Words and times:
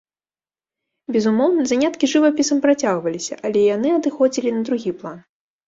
Безумоўна, 1.15 1.61
заняткі 1.73 2.09
жывапісам 2.15 2.57
працягваліся, 2.65 3.33
але 3.47 3.69
яны 3.75 3.95
адыходзілі 4.01 4.49
на 4.59 4.69
другі 4.69 4.91
план. 5.01 5.17